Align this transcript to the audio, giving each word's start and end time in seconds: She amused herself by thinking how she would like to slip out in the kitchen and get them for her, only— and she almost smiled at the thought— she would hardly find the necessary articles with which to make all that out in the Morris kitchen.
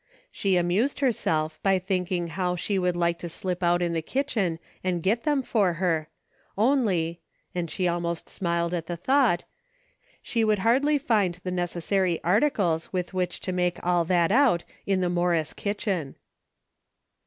She 0.31 0.57
amused 0.57 0.99
herself 0.99 1.61
by 1.61 1.77
thinking 1.77 2.29
how 2.29 2.55
she 2.55 2.79
would 2.79 2.95
like 2.95 3.19
to 3.19 3.29
slip 3.29 3.61
out 3.61 3.83
in 3.83 3.93
the 3.93 4.01
kitchen 4.01 4.57
and 4.83 5.03
get 5.03 5.25
them 5.25 5.43
for 5.43 5.73
her, 5.73 6.09
only— 6.57 7.21
and 7.53 7.69
she 7.69 7.87
almost 7.87 8.27
smiled 8.27 8.73
at 8.73 8.87
the 8.87 8.97
thought— 8.97 9.43
she 10.23 10.43
would 10.43 10.57
hardly 10.65 10.97
find 10.97 11.35
the 11.43 11.51
necessary 11.51 12.19
articles 12.23 12.91
with 12.91 13.13
which 13.13 13.41
to 13.41 13.51
make 13.51 13.77
all 13.85 14.03
that 14.05 14.31
out 14.31 14.63
in 14.87 15.01
the 15.01 15.07
Morris 15.09 15.53
kitchen. 15.53 16.15